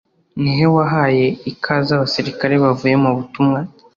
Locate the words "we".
0.59-0.65